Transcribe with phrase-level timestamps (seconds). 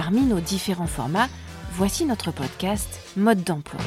[0.00, 1.26] Parmi nos différents formats,
[1.72, 3.80] voici notre podcast Mode d'emploi.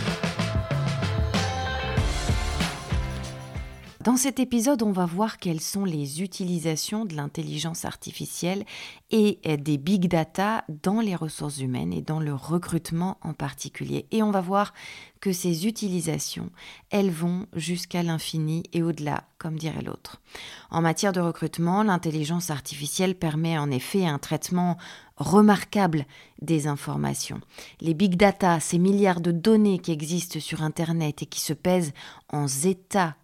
[4.04, 8.66] Dans cet épisode, on va voir quelles sont les utilisations de l'intelligence artificielle
[9.12, 14.08] et des big data dans les ressources humaines et dans le recrutement en particulier.
[14.10, 14.74] Et on va voir
[15.20, 16.50] que ces utilisations,
[16.90, 20.20] elles vont jusqu'à l'infini et au-delà, comme dirait l'autre.
[20.72, 24.78] En matière de recrutement, l'intelligence artificielle permet en effet un traitement
[25.18, 26.08] remarquable
[26.42, 27.40] des informations.
[27.82, 31.94] Les big data, ces milliards de données qui existent sur Internet et qui se pèsent
[32.30, 33.16] en zeta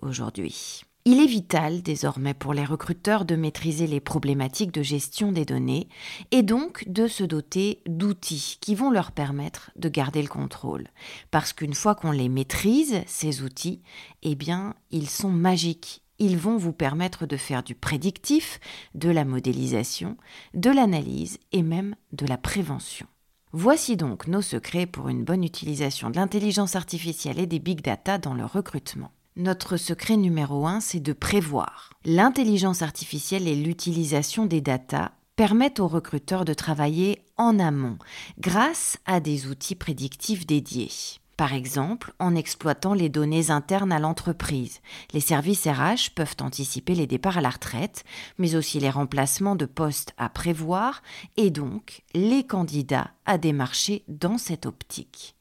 [0.00, 0.82] aujourd'hui.
[1.06, 5.88] Il est vital désormais pour les recruteurs de maîtriser les problématiques de gestion des données
[6.30, 10.88] et donc de se doter d'outils qui vont leur permettre de garder le contrôle.
[11.30, 13.80] Parce qu'une fois qu'on les maîtrise, ces outils,
[14.22, 16.02] eh bien, ils sont magiques.
[16.18, 18.60] Ils vont vous permettre de faire du prédictif,
[18.94, 20.18] de la modélisation,
[20.52, 23.06] de l'analyse et même de la prévention.
[23.52, 28.18] Voici donc nos secrets pour une bonne utilisation de l'intelligence artificielle et des big data
[28.18, 29.10] dans le recrutement.
[29.40, 31.94] Notre secret numéro un, c'est de prévoir.
[32.04, 37.96] L'intelligence artificielle et l'utilisation des datas permettent aux recruteurs de travailler en amont
[38.38, 40.90] grâce à des outils prédictifs dédiés.
[41.38, 44.80] Par exemple, en exploitant les données internes à l'entreprise.
[45.14, 48.04] Les services RH peuvent anticiper les départs à la retraite,
[48.36, 51.02] mais aussi les remplacements de postes à prévoir
[51.38, 55.34] et donc les candidats à démarcher dans cette optique.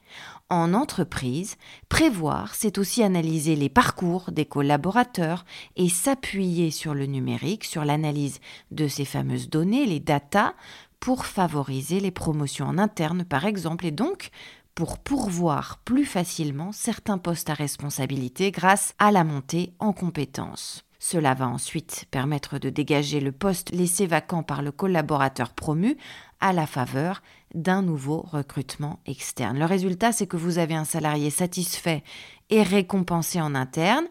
[0.52, 1.58] En entreprise,
[1.90, 5.46] prévoir, c'est aussi analyser les parcours des collaborateurs
[5.76, 8.40] et s'appuyer sur le numérique, sur l'analyse
[8.72, 10.56] de ces fameuses données, les data,
[11.00, 14.32] pour favoriser les promotions en interne par exemple et donc
[14.74, 20.84] pour pourvoir plus facilement certains postes à responsabilité grâce à la montée en compétences.
[21.00, 25.96] Cela va ensuite permettre de dégager le poste laissé vacant par le collaborateur promu
[26.42, 27.22] à la faveur
[27.54, 29.58] d'un nouveau recrutement externe.
[29.58, 32.04] Le résultat, c'est que vous avez un salarié satisfait
[32.50, 34.06] et récompensé en interne,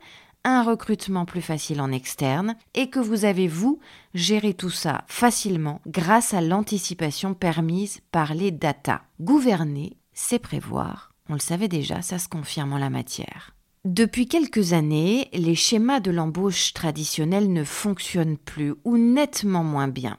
[0.44, 3.80] un recrutement plus facile en externe, et que vous avez, vous,
[4.14, 9.02] géré tout ça facilement grâce à l'anticipation permise par les data.
[9.20, 11.12] Gouverner, c'est prévoir.
[11.28, 13.54] On le savait déjà, ça se confirme en la matière.
[13.84, 20.18] Depuis quelques années, les schémas de l'embauche traditionnels ne fonctionnent plus ou nettement moins bien.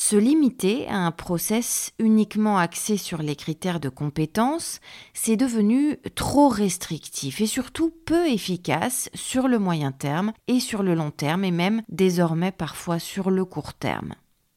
[0.00, 4.78] Se limiter à un process uniquement axé sur les critères de compétence,
[5.12, 10.94] c'est devenu trop restrictif et surtout peu efficace sur le moyen terme et sur le
[10.94, 14.14] long terme et même désormais parfois sur le court terme.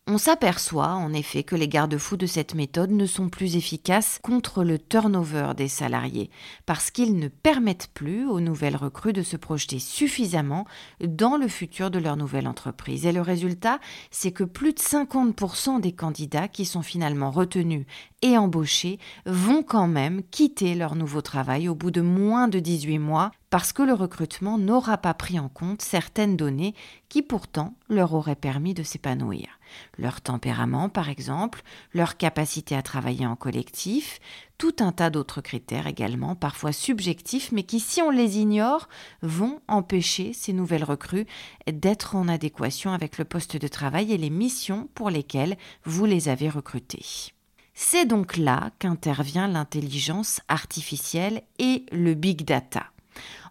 [0.07, 4.63] On s'aperçoit en effet que les garde-fous de cette méthode ne sont plus efficaces contre
[4.63, 6.31] le turnover des salariés,
[6.65, 10.65] parce qu'ils ne permettent plus aux nouvelles recrues de se projeter suffisamment
[11.05, 13.05] dans le futur de leur nouvelle entreprise.
[13.05, 13.79] Et le résultat,
[14.09, 17.85] c'est que plus de 50% des candidats qui sont finalement retenus
[18.23, 18.97] et embauchés
[19.27, 23.73] vont quand même quitter leur nouveau travail au bout de moins de 18 mois parce
[23.73, 26.73] que le recrutement n'aura pas pris en compte certaines données
[27.09, 29.59] qui pourtant leur auraient permis de s'épanouir.
[29.97, 31.61] Leur tempérament, par exemple,
[31.93, 34.21] leur capacité à travailler en collectif,
[34.57, 38.87] tout un tas d'autres critères également, parfois subjectifs, mais qui, si on les ignore,
[39.21, 41.27] vont empêcher ces nouvelles recrues
[41.67, 46.29] d'être en adéquation avec le poste de travail et les missions pour lesquelles vous les
[46.29, 47.33] avez recrutées.
[47.73, 52.85] C'est donc là qu'intervient l'intelligence artificielle et le big data.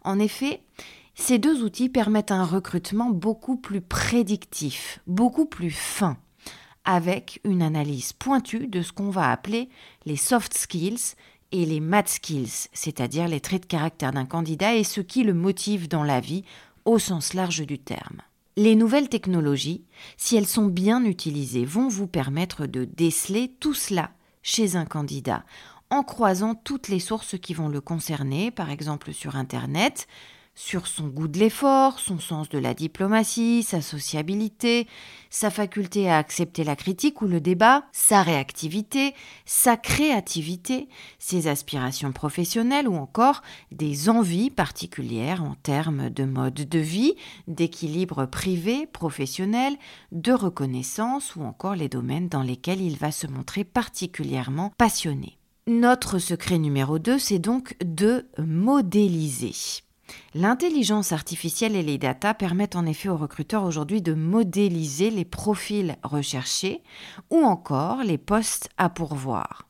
[0.02, 0.62] En effet,
[1.14, 6.16] ces deux outils permettent un recrutement beaucoup plus prédictif, beaucoup plus fin,
[6.84, 9.68] avec une analyse pointue de ce qu'on va appeler
[10.06, 11.14] les soft skills
[11.52, 15.34] et les math skills, c'est-à-dire les traits de caractère d'un candidat et ce qui le
[15.34, 16.44] motive dans la vie
[16.84, 18.22] au sens large du terme.
[18.56, 19.84] Les nouvelles technologies,
[20.16, 24.10] si elles sont bien utilisées, vont vous permettre de déceler tout cela
[24.42, 25.44] chez un candidat
[25.90, 30.06] en croisant toutes les sources qui vont le concerner, par exemple sur Internet,
[30.54, 34.86] sur son goût de l'effort, son sens de la diplomatie, sa sociabilité,
[35.30, 39.14] sa faculté à accepter la critique ou le débat, sa réactivité,
[39.46, 40.88] sa créativité,
[41.18, 43.42] ses aspirations professionnelles ou encore
[43.72, 47.14] des envies particulières en termes de mode de vie,
[47.48, 49.76] d'équilibre privé, professionnel,
[50.12, 55.39] de reconnaissance ou encore les domaines dans lesquels il va se montrer particulièrement passionné.
[55.70, 59.52] Notre secret numéro 2, c'est donc de modéliser.
[60.34, 65.94] L'intelligence artificielle et les data permettent en effet aux recruteurs aujourd'hui de modéliser les profils
[66.02, 66.82] recherchés
[67.30, 69.68] ou encore les postes à pourvoir.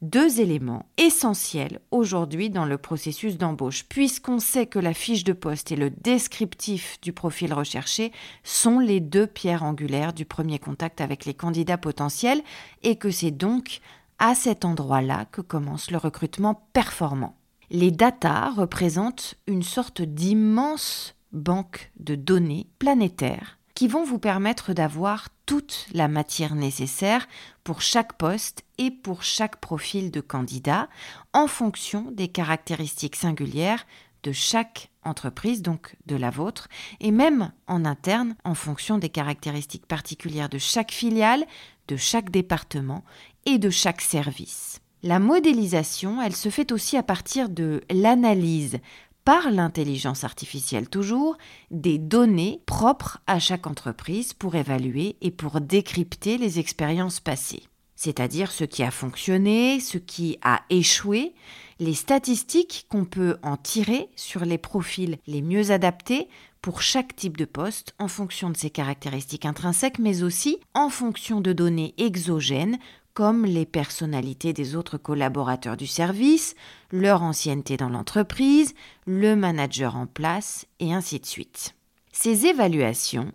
[0.00, 5.72] Deux éléments essentiels aujourd'hui dans le processus d'embauche, puisqu'on sait que la fiche de poste
[5.72, 8.12] et le descriptif du profil recherché
[8.44, 12.42] sont les deux pierres angulaires du premier contact avec les candidats potentiels
[12.82, 13.82] et que c'est donc
[14.24, 17.36] à cet endroit-là que commence le recrutement performant.
[17.68, 25.28] Les data représentent une sorte d'immense banque de données planétaires qui vont vous permettre d'avoir
[25.44, 27.28] toute la matière nécessaire
[27.64, 30.88] pour chaque poste et pour chaque profil de candidat
[31.34, 33.84] en fonction des caractéristiques singulières
[34.22, 36.68] de chaque entreprise, donc de la vôtre,
[36.98, 41.44] et même en interne en fonction des caractéristiques particulières de chaque filiale,
[41.88, 43.04] de chaque département
[43.46, 44.80] et de chaque service.
[45.02, 48.78] La modélisation, elle se fait aussi à partir de l'analyse
[49.24, 51.36] par l'intelligence artificielle toujours
[51.70, 57.62] des données propres à chaque entreprise pour évaluer et pour décrypter les expériences passées.
[57.96, 61.34] C'est-à-dire ce qui a fonctionné, ce qui a échoué,
[61.80, 66.28] les statistiques qu'on peut en tirer sur les profils les mieux adaptés
[66.60, 71.40] pour chaque type de poste en fonction de ses caractéristiques intrinsèques, mais aussi en fonction
[71.40, 72.78] de données exogènes
[73.14, 76.54] comme les personnalités des autres collaborateurs du service,
[76.90, 78.74] leur ancienneté dans l'entreprise,
[79.06, 81.74] le manager en place, et ainsi de suite.
[82.16, 83.32] Ces évaluations,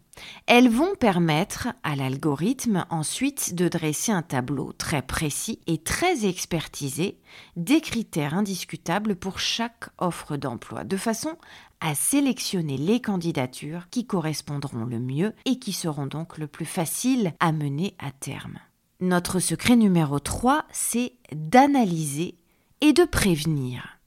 [0.47, 7.19] elles vont permettre à l'algorithme ensuite de dresser un tableau très précis et très expertisé
[7.57, 11.35] des critères indiscutables pour chaque offre d'emploi, de façon
[11.81, 17.33] à sélectionner les candidatures qui correspondront le mieux et qui seront donc le plus faciles
[17.41, 18.59] à mener à terme.
[19.01, 22.35] Notre secret numéro 3, c'est d'analyser
[22.81, 23.97] et de prévenir.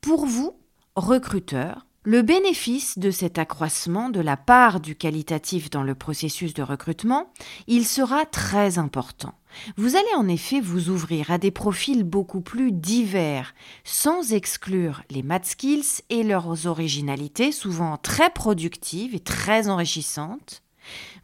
[0.00, 0.56] Pour vous,
[0.94, 6.62] recruteurs, le bénéfice de cet accroissement de la part du qualitatif dans le processus de
[6.62, 7.30] recrutement,
[7.66, 9.34] il sera très important.
[9.76, 13.54] Vous allez en effet vous ouvrir à des profils beaucoup plus divers,
[13.84, 20.62] sans exclure les math skills et leurs originalités, souvent très productives et très enrichissantes,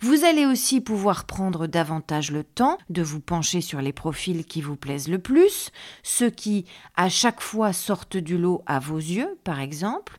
[0.03, 4.61] vous allez aussi pouvoir prendre davantage le temps de vous pencher sur les profils qui
[4.61, 5.71] vous plaisent le plus,
[6.03, 6.65] ceux qui
[6.97, 10.19] à chaque fois sortent du lot à vos yeux, par exemple,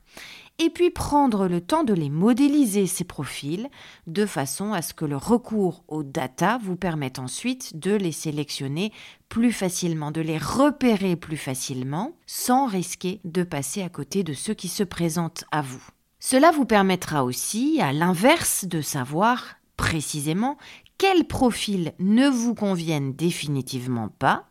[0.57, 3.67] et puis prendre le temps de les modéliser, ces profils,
[4.07, 8.93] de façon à ce que le recours aux data vous permette ensuite de les sélectionner
[9.27, 14.53] plus facilement, de les repérer plus facilement, sans risquer de passer à côté de ceux
[14.53, 15.83] qui se présentent à vous.
[16.21, 20.57] Cela vous permettra aussi, à l'inverse, de savoir précisément
[20.97, 24.45] quels profils ne vous conviennent définitivement pas,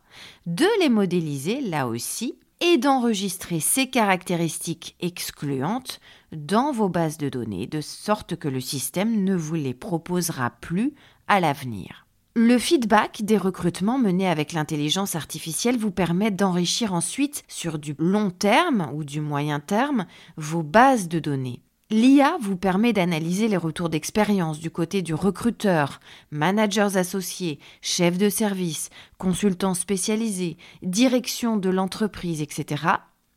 [0.45, 5.99] de les modéliser là aussi et d'enregistrer ces caractéristiques excluantes
[6.31, 10.93] dans vos bases de données, de sorte que le système ne vous les proposera plus
[11.27, 12.07] à l'avenir.
[12.35, 18.31] Le feedback des recrutements menés avec l'intelligence artificielle vous permet d'enrichir ensuite sur du long
[18.31, 21.61] terme ou du moyen terme vos bases de données.
[21.95, 25.99] L'IA vous permet d'analyser les retours d'expérience du côté du recruteur,
[26.31, 28.89] managers associés, chefs de service,
[29.19, 32.83] consultants spécialisés, direction de l'entreprise, etc.,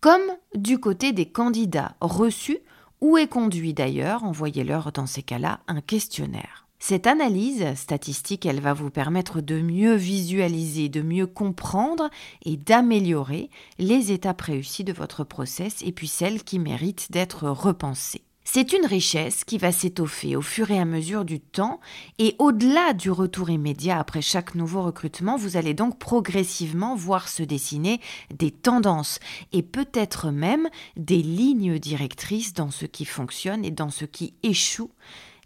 [0.01, 0.23] comme
[0.55, 2.61] du côté des candidats reçus
[3.03, 6.67] ou est conduit d'ailleurs, envoyez-leur dans ces cas-là un questionnaire.
[6.79, 12.09] Cette analyse statistique, elle va vous permettre de mieux visualiser, de mieux comprendre
[12.47, 18.23] et d'améliorer les étapes réussies de votre process et puis celles qui méritent d'être repensées.
[18.49, 21.81] C'est une richesse qui va s'étoffer au fur et à mesure du temps
[22.19, 27.43] et au-delà du retour immédiat après chaque nouveau recrutement, vous allez donc progressivement voir se
[27.43, 28.01] dessiner
[28.33, 29.19] des tendances
[29.53, 34.93] et peut-être même des lignes directrices dans ce qui fonctionne et dans ce qui échoue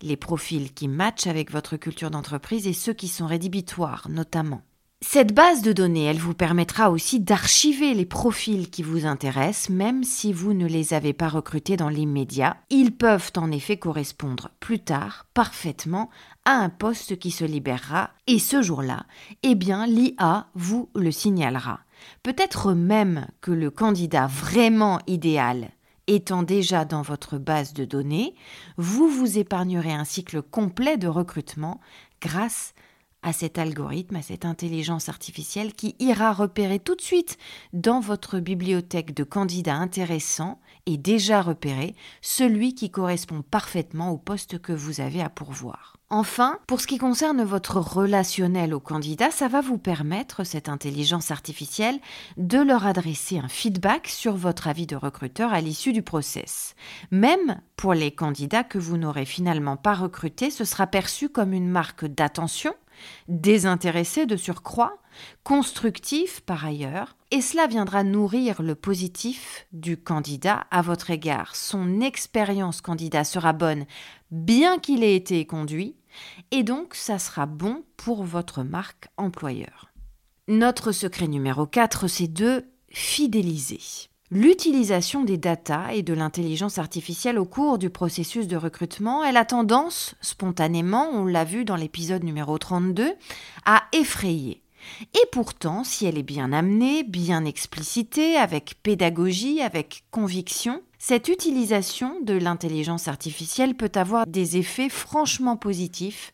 [0.02, 4.60] les profils qui matchent avec votre culture d'entreprise et ceux qui sont rédhibitoires notamment.
[5.02, 10.04] Cette base de données, elle vous permettra aussi d'archiver les profils qui vous intéressent, même
[10.04, 12.58] si vous ne les avez pas recrutés dans l'immédiat.
[12.68, 16.10] Ils peuvent en effet correspondre plus tard parfaitement
[16.44, 19.06] à un poste qui se libérera, et ce jour-là,
[19.42, 21.80] eh bien, l'IA vous le signalera.
[22.22, 25.70] Peut-être même que le candidat vraiment idéal
[26.08, 28.34] étant déjà dans votre base de données,
[28.76, 31.80] vous vous épargnerez un cycle complet de recrutement
[32.20, 32.74] grâce
[33.22, 37.36] à cet algorithme, à cette intelligence artificielle qui ira repérer tout de suite
[37.72, 44.58] dans votre bibliothèque de candidats intéressants et déjà repérés celui qui correspond parfaitement au poste
[44.58, 45.96] que vous avez à pourvoir.
[46.12, 51.30] Enfin, pour ce qui concerne votre relationnel au candidat, ça va vous permettre, cette intelligence
[51.30, 52.00] artificielle,
[52.36, 56.74] de leur adresser un feedback sur votre avis de recruteur à l'issue du process.
[57.12, 61.68] Même pour les candidats que vous n'aurez finalement pas recrutés, ce sera perçu comme une
[61.68, 62.74] marque d'attention
[63.28, 64.98] désintéressé de surcroît,
[65.44, 71.54] constructif par ailleurs, et cela viendra nourrir le positif du candidat à votre égard.
[71.56, 73.86] Son expérience candidat sera bonne
[74.30, 75.96] bien qu'il ait été conduit,
[76.50, 79.90] et donc ça sera bon pour votre marque employeur.
[80.48, 84.09] Notre secret numéro 4, c'est de fidéliser.
[84.32, 89.44] L'utilisation des data et de l'intelligence artificielle au cours du processus de recrutement, elle a
[89.44, 93.12] tendance, spontanément, on l'a vu dans l'épisode numéro 32,
[93.66, 94.62] à effrayer.
[95.14, 102.20] Et pourtant, si elle est bien amenée, bien explicitée, avec pédagogie, avec conviction, cette utilisation
[102.22, 106.32] de l'intelligence artificielle peut avoir des effets franchement positifs,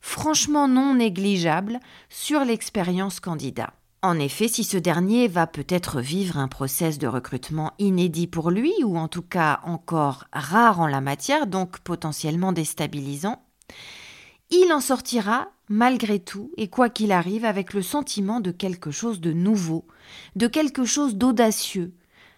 [0.00, 3.72] franchement non négligeables sur l'expérience candidat.
[4.06, 8.72] En effet, si ce dernier va peut-être vivre un process de recrutement inédit pour lui,
[8.84, 13.42] ou en tout cas encore rare en la matière, donc potentiellement déstabilisant,
[14.50, 19.20] il en sortira malgré tout et quoi qu'il arrive avec le sentiment de quelque chose
[19.20, 19.88] de nouveau,
[20.36, 21.92] de quelque chose d'audacieux.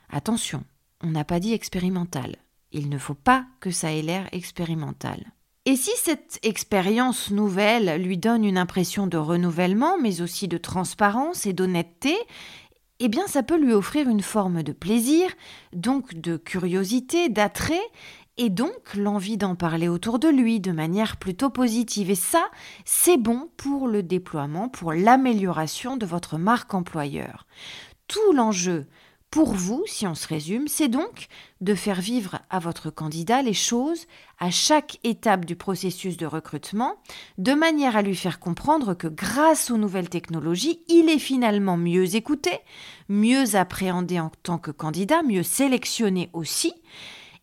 [0.09, 0.65] Attention,
[1.03, 2.37] on n'a pas dit expérimental.
[2.73, 5.23] Il ne faut pas que ça ait l'air expérimental.
[5.69, 11.45] Et si cette expérience nouvelle lui donne une impression de renouvellement, mais aussi de transparence
[11.45, 12.17] et d'honnêteté,
[13.01, 15.29] eh bien ça peut lui offrir une forme de plaisir,
[15.75, 17.87] donc de curiosité, d'attrait,
[18.39, 22.09] et donc l'envie d'en parler autour de lui de manière plutôt positive.
[22.09, 22.47] Et ça,
[22.87, 27.47] c'est bon pour le déploiement, pour l'amélioration de votre marque employeur.
[28.07, 28.87] Tout l'enjeu
[29.31, 31.27] pour vous, si on se résume, c'est donc
[31.61, 34.07] de faire vivre à votre candidat les choses
[34.39, 36.95] à chaque étape du processus de recrutement,
[37.37, 42.17] de manière à lui faire comprendre que grâce aux nouvelles technologies, il est finalement mieux
[42.17, 42.53] écouté,
[43.11, 46.73] mieux appréhendé en tant que candidat, mieux sélectionné aussi,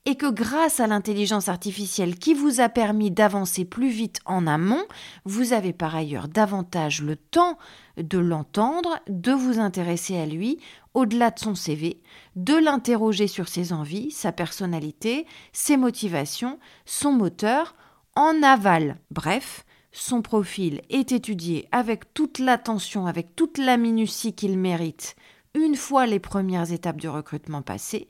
[0.06, 4.84] et que grâce à l'intelligence artificielle qui vous a permis d'avancer plus vite en amont,
[5.26, 7.58] vous avez par ailleurs davantage le temps
[7.98, 10.60] de l'entendre, de vous intéresser à lui
[10.96, 12.02] au-delà de son CV,
[12.36, 17.76] de l'interroger sur ses envies, sa personnalité, ses motivations, son moteur,
[18.16, 18.98] en aval.
[19.12, 25.16] Bref, son profil est étudié avec toute l'attention, avec toute la minutie qu'il mérite
[25.56, 28.10] une fois les premières étapes du recrutement passées,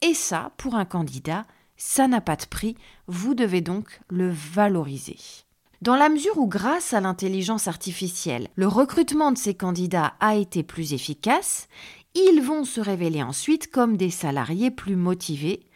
[0.00, 1.44] et ça, pour un candidat,
[1.76, 2.76] ça n'a pas de prix,
[3.08, 5.18] vous devez donc le valoriser.
[5.82, 10.62] Dans la mesure où, grâce à l'intelligence artificielle, le recrutement de ces candidats a été
[10.62, 11.68] plus efficace,
[12.14, 15.66] ils vont se révéler ensuite comme des salariés plus motivés,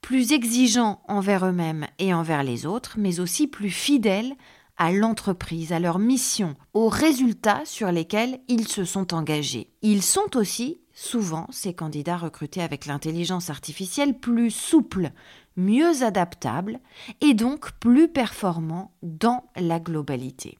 [0.00, 4.34] plus exigeants envers eux-mêmes et envers les autres, mais aussi plus fidèles
[4.76, 9.70] à l'entreprise, à leur mission, aux résultats sur lesquels ils se sont engagés.
[9.82, 15.10] Ils sont aussi souvent ces candidats recrutés avec l'intelligence artificielle plus souples,
[15.56, 16.78] mieux adaptables
[17.20, 20.58] et donc plus performants dans la globalité.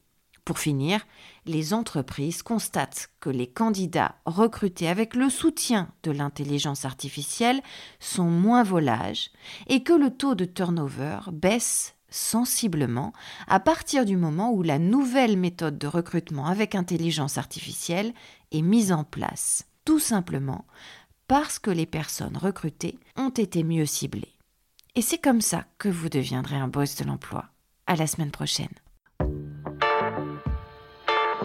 [0.49, 1.05] Pour finir,
[1.45, 7.61] les entreprises constatent que les candidats recrutés avec le soutien de l'intelligence artificielle
[7.99, 9.29] sont moins volages
[9.67, 13.13] et que le taux de turnover baisse sensiblement
[13.47, 18.11] à partir du moment où la nouvelle méthode de recrutement avec intelligence artificielle
[18.51, 20.65] est mise en place tout simplement
[21.27, 24.33] parce que les personnes recrutées ont été mieux ciblées.
[24.95, 27.45] Et c'est comme ça que vous deviendrez un boss de l'emploi.
[27.85, 28.73] À la semaine prochaine.